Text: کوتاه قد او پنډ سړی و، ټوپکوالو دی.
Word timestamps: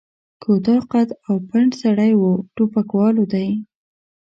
کوتاه 0.43 0.81
قد 0.91 1.09
او 1.27 1.35
پنډ 1.47 1.69
سړی 1.81 2.11
و، 2.21 2.23
ټوپکوالو 2.55 3.23
دی. 3.33 3.47